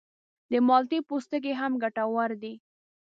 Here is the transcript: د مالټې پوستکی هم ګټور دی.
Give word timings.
د 0.51 0.53
مالټې 0.67 0.99
پوستکی 1.07 1.53
هم 1.59 1.71
ګټور 1.83 2.31
دی. 2.41 2.53